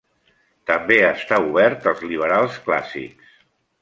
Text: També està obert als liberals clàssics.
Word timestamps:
També 0.69 0.95
està 1.09 1.39
obert 1.49 1.85
als 1.93 2.01
liberals 2.13 2.59
clàssics. 2.67 3.29